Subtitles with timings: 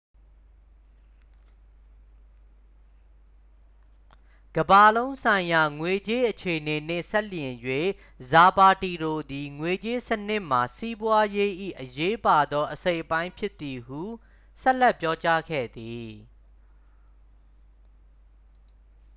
[4.57, 7.55] "ကမ္ဘာလုံးဆိုင်ရာ ငွေကြေးအခြေအနေနှင့် စပ်လျဉ်း၍
[8.31, 11.51] ဇာပါတီရိုသည် "ငွေကြေးစနစ်မှာ စီးပွားရေး၏
[11.81, 14.01] အရေးပါသော အစိတ်အပိုင်းဖြစ်သည်" ဟု
[14.61, 16.11] ဆက်လက်ပြောကြားခဲ့သည်။